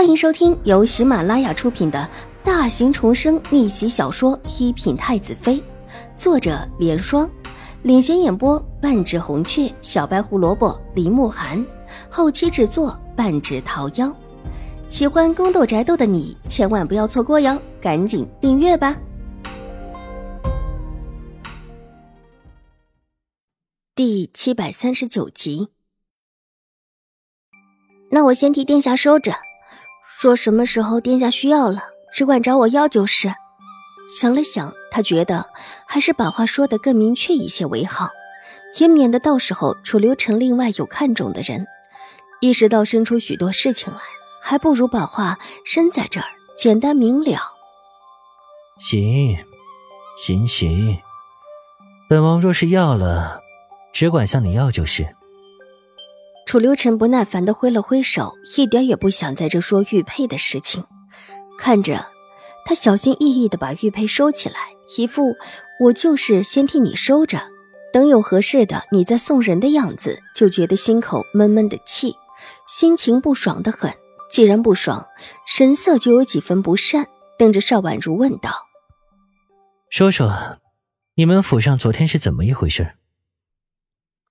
[0.00, 2.08] 欢迎收听由喜马拉雅出品的
[2.42, 5.56] 大型重生逆袭小说《一品太子妃》，
[6.16, 7.30] 作者：莲霜，
[7.82, 11.62] 领衔演播：半指红雀、小白胡萝卜、林慕寒，
[12.08, 14.10] 后期制作：半指桃夭。
[14.88, 18.96] 喜欢宫斗宅斗的你千万不要错过哟，赶紧订阅吧！
[23.94, 25.68] 第七百三十九集，
[28.10, 29.34] 那我先替殿下收着。
[30.20, 31.80] 说什么时候殿下需要了，
[32.12, 33.32] 只管找我要就是。
[34.14, 35.46] 想了想，他觉得
[35.86, 38.10] 还是把话说得更明确一些为好，
[38.78, 41.66] 也免得到时候楚留臣另外有看中的人，
[42.42, 44.00] 意识到生出许多事情来，
[44.42, 47.40] 还不如把话扔在这儿，简单明了。
[48.78, 49.38] 行，
[50.18, 50.98] 行行，
[52.10, 53.40] 本王若是要了，
[53.90, 55.16] 只管向你要就是。
[56.50, 60.84] 楚留臣不耐烦的挥了挥手，一点也不想在这说玉佩的事情。
[61.56, 62.08] 看着
[62.64, 64.56] 他小心翼翼的把玉佩收起来，
[64.98, 65.36] 一副
[65.78, 67.40] 我就是先替你收着，
[67.92, 72.16] 等有合适的你再送人的样子，就觉得心口闷闷的气，
[72.66, 73.94] 心情不爽的很。
[74.28, 75.06] 既然不爽，
[75.46, 77.06] 神色就有几分不善，
[77.38, 78.50] 瞪着邵婉如问道
[79.88, 80.58] ：“说说，
[81.14, 82.94] 你们府上昨天是怎么一回事？”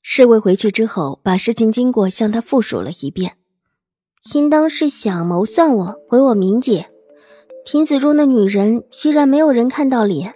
[0.02, 3.36] 侍卫回去之后，把事情经过向他复述了一遍。
[4.34, 6.90] 应当是想谋算我，毁我名节。
[7.66, 10.34] 亭子中的女人虽然没有人看到脸，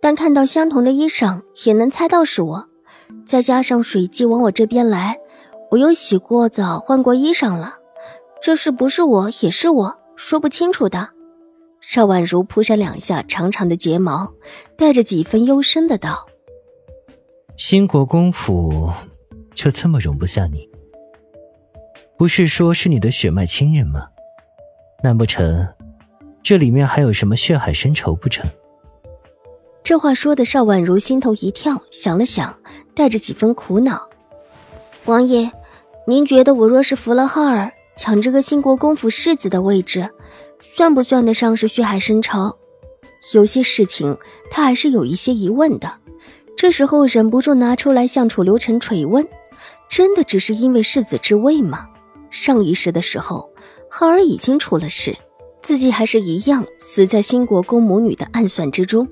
[0.00, 2.68] 但看到相同的衣裳，也能猜到是我。
[3.26, 5.18] 再加上水迹往我这边来，
[5.72, 7.74] 我又洗过澡、换过衣裳了，
[8.40, 11.10] 这是不是我也是我说不清楚的。
[11.80, 14.32] 邵婉如扑扇两下长长的睫毛，
[14.76, 16.26] 带着几分幽深的道。
[17.60, 18.90] 新国公府
[19.52, 20.66] 就这么容不下你？
[22.16, 24.06] 不是说是你的血脉亲人吗？
[25.04, 25.68] 难不成
[26.42, 28.48] 这里面还有什么血海深仇不成？
[29.82, 32.58] 这话说的邵婉如心头一跳，想了想，
[32.94, 34.08] 带着几分苦恼
[35.04, 35.52] ：“王爷，
[36.06, 40.08] 您觉得我若是服了浩儿，抢这个新国公府世子的位置，
[40.62, 42.56] 算不算得上是血海深仇？
[43.34, 44.16] 有些事情
[44.50, 45.92] 他还是有一些疑问的。”
[46.60, 49.26] 这时候忍不住拿出来向楚留臣垂问
[49.88, 51.88] ：“真的只是因为世子之位吗？
[52.28, 53.48] 上一世的时候，
[53.88, 55.16] 浩儿已经出了事，
[55.62, 59.08] 自己还是一样死在新国公母女的暗算之中。”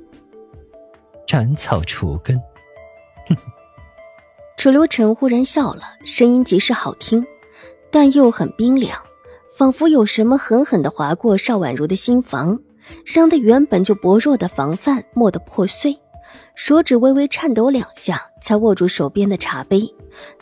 [1.27, 2.39] 斩草除根。
[3.29, 3.37] 哼！
[4.59, 7.25] 楚留臣忽然笑了，声音极是好听，
[7.91, 9.01] 但又很冰凉，
[9.57, 12.61] 仿佛有什么狠狠的划过邵婉如的心房，
[13.07, 15.99] 让她原本就薄弱的防范蓦地破碎。
[16.55, 19.95] 手指微微颤抖两下，才握住手边的茶杯，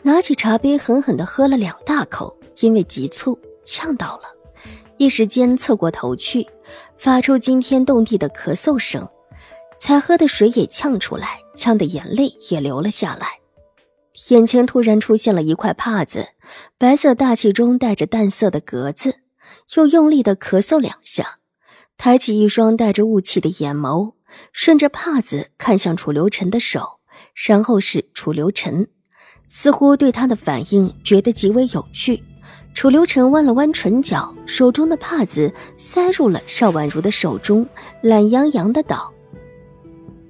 [0.03, 2.37] 拿起茶杯狠狠地喝了两大口。
[2.61, 4.23] 因为急促呛到了，
[4.97, 6.47] 一时间侧过头去，
[6.97, 9.07] 发出惊天动地的咳嗽声，
[9.77, 13.39] 才喝的水也呛出来，呛的眼泪也流了下来。
[14.31, 16.29] 眼前突然出现了一块帕子，
[16.79, 19.17] 白色大气中带着淡色的格子，
[19.75, 21.37] 又用力的咳嗽两下，
[21.95, 24.13] 抬起一双带着雾气的眼眸。
[24.51, 26.99] 顺着帕子看向楚留臣的手，
[27.47, 28.87] 然后是楚留臣，
[29.47, 32.23] 似乎对他的反应觉得极为有趣。
[32.73, 37.67] 楚留臣弯了弯唇角，手中的帕子塞入了邵婉如的手中，
[38.01, 39.11] 懒洋洋的道：“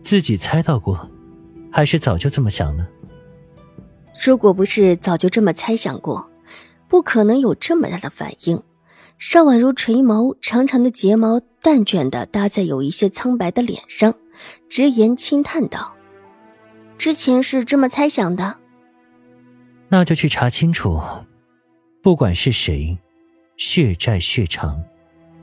[0.02, 1.10] 自己猜到过，
[1.70, 2.88] 还是早就这么想呢？
[4.26, 6.32] 如果不是早就这么猜想过，
[6.88, 8.64] 不可能有这么大的反应。”
[9.20, 14.14] 邵婉如垂眸，长长的睫毛淡卷的搭在有一些苍白的脸上，
[14.70, 15.96] 直言轻叹道
[17.00, 18.58] ：“之前是这么猜想的，
[19.90, 21.02] 那就去查清楚。
[22.04, 22.96] 不管是谁，
[23.58, 24.84] 血债血偿，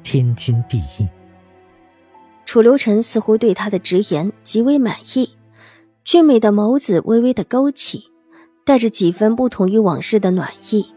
[0.05, 1.09] 天经地义。”
[2.47, 5.31] 楚留臣似乎对他的直言极为满意，
[6.05, 8.05] 俊美的眸子微微的勾起，
[8.65, 10.93] 带着几分不同于往事的暖意。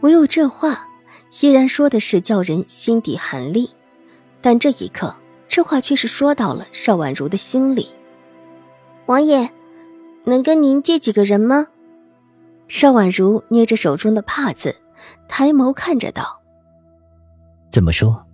[0.00, 0.88] 唯有这话。
[1.40, 3.70] 依然说的是叫人心底寒栗，
[4.42, 5.14] 但这一刻，
[5.48, 7.88] 这话却是说到了邵婉如的心里。
[9.06, 9.50] 王爷，
[10.24, 11.68] 能跟您借几个人吗？
[12.68, 14.76] 邵婉如捏着手中的帕子，
[15.26, 16.40] 抬眸看着道
[17.72, 18.26] ：“怎么说？”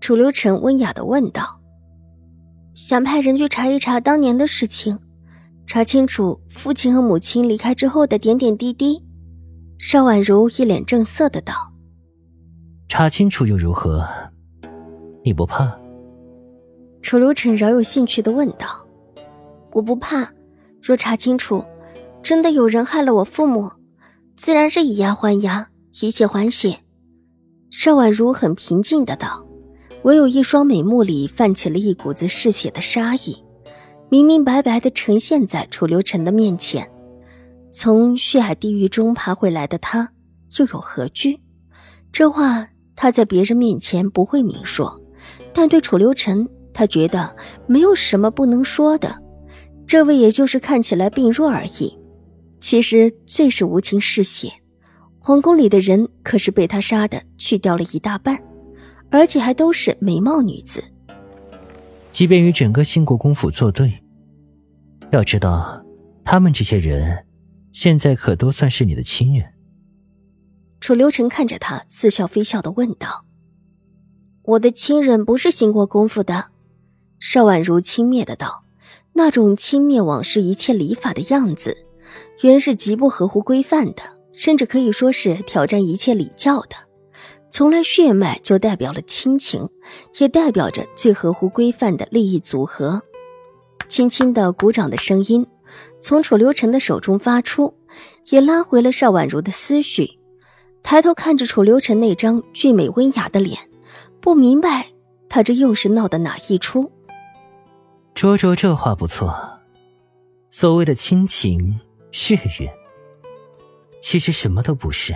[0.00, 1.60] 楚留臣温雅的问道
[2.74, 4.98] ：“想派人去查一查当年的事情，
[5.66, 9.04] 查清楚父亲和母亲离开之后的点点滴滴。”
[9.78, 11.71] 邵婉如一脸正色的道。
[12.94, 14.06] 查清楚又如何？
[15.24, 15.74] 你不怕？
[17.00, 18.86] 楚留臣饶有兴趣的问道
[19.72, 20.30] ：“我不怕。
[20.82, 21.64] 若查清楚，
[22.22, 23.72] 真的有人害了我父母，
[24.36, 25.70] 自然是以牙还牙，
[26.02, 26.80] 以血还血。
[27.70, 29.48] 邵婉如很平静的道，
[30.02, 33.42] 唯有一双美目里泛起了一股子嗜血的杀意，
[34.10, 36.86] 明明白白的呈现在楚留臣的面前。
[37.70, 40.12] 从血海地狱中爬回来的他，
[40.58, 41.40] 又有何惧？
[42.12, 45.00] 这话他在别人面前不会明说，
[45.52, 47.34] 但对楚留臣，他觉得
[47.66, 49.22] 没有什么不能说的。
[49.86, 51.98] 这位也就是看起来病弱而已，
[52.60, 54.52] 其实最是无情嗜血。
[55.18, 58.42] 皇宫里的人可是被他杀的去掉了一大半，
[59.10, 60.82] 而且还都是美貌女子。
[62.10, 63.92] 即便与整个兴国公府作对，
[65.10, 65.84] 要知道，
[66.24, 67.24] 他们这些人。
[67.72, 69.46] 现在可都算是你的亲人。
[70.82, 73.24] 楚留臣看着他，似笑非笑的问道
[74.42, 76.46] ：“我的亲人不是兴国功夫的？”
[77.20, 78.64] 邵婉如轻蔑的道
[79.14, 81.86] ：“那种轻蔑往事一切礼法的样子，
[82.42, 84.02] 原是极不合乎规范的，
[84.32, 86.74] 甚至可以说是挑战一切礼教的。
[87.48, 89.68] 从来血脉就代表了亲情，
[90.18, 93.00] 也代表着最合乎规范的利益组合。”
[93.88, 95.46] 轻轻的鼓掌的声音。
[96.00, 97.72] 从楚留臣的手中发出，
[98.30, 100.18] 也拉回了邵婉如的思绪。
[100.82, 103.68] 抬头看着楚留臣那张俊美温雅的脸，
[104.20, 104.88] 不明白
[105.28, 106.90] 他这又是闹的哪一出。
[108.14, 109.60] 卓卓这话不错，
[110.50, 111.80] 所谓的亲情
[112.10, 112.72] 血缘，
[114.00, 115.14] 其实什么都不是。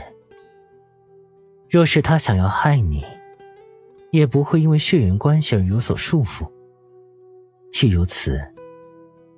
[1.69, 3.05] 若是他想要害你，
[4.11, 6.51] 也不会因为血缘关系而有所束缚。
[7.71, 8.41] 既如此。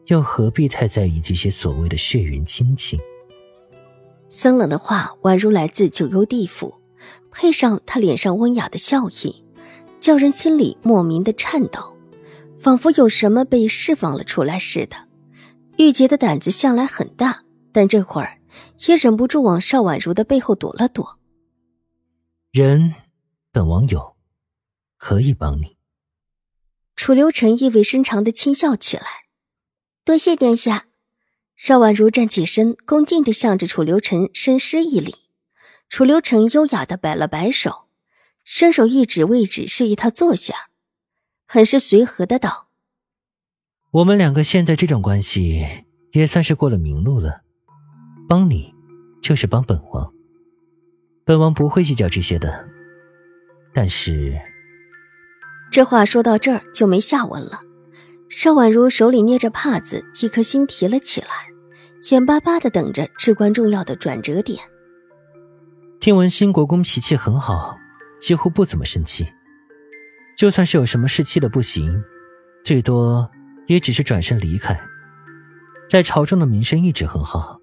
[0.09, 2.99] 又何必太在意这些所谓的血缘亲情？
[4.29, 6.75] 森冷的话宛如来自九幽地府，
[7.31, 9.45] 配上他脸上温雅的笑意，
[10.01, 11.97] 叫人心里莫名的颤抖，
[12.59, 15.09] 仿佛有什么被释放了出来似的。
[15.79, 18.39] 玉洁的胆子向来很大，但这会儿
[18.87, 21.19] 也忍不住往邵婉如的背后躲了躲。
[22.51, 22.95] 人，
[23.53, 24.17] 本王有，
[24.97, 25.77] 可以帮你。
[26.97, 29.05] 楚留臣意味深长的轻笑起来。
[30.05, 30.88] 多谢殿下，
[31.59, 35.13] 邵婉如站起身，恭敬地向着楚留臣深施一礼。
[35.89, 37.89] 楚留臣优雅地摆了摆手，
[38.45, 40.69] 伸手一指位置，示意他坐下，
[41.49, 42.69] 很是随和的道
[43.91, 45.67] ：“我们两个现在这种关系，
[46.13, 47.41] 也算是过了明路了。
[48.29, 48.73] 帮你，
[49.21, 50.13] 就是帮本王。
[51.25, 52.69] 本王不会计较这些的。
[53.75, 54.39] 但是，
[55.73, 57.63] 这话说到这儿就没下文了。”
[58.29, 61.29] 邵婉如手里捏着帕子，一颗心提了起来，
[62.11, 64.63] 眼巴巴的等着至关重要的转折点。
[65.99, 67.79] 听闻新国公脾气很好，
[68.21, 69.27] 几乎不怎么生气，
[70.37, 72.03] 就算是有什么事气的不行，
[72.63, 73.29] 最多
[73.67, 74.79] 也只是转身离开。
[75.89, 77.59] 在朝中的名声一直很好。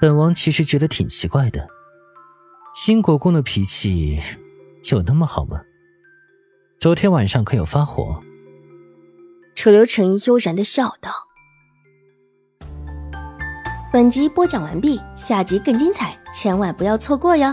[0.00, 1.68] 本王其实觉得挺奇怪的，
[2.74, 4.20] 新国公的脾气
[4.90, 5.62] 有那么好吗？
[6.80, 8.20] 昨天晚上可有发火？
[9.58, 11.10] 楚留臣悠然的笑道
[13.92, 17.52] ：“本集播讲完毕，下集更精彩，千万不要错过哟。”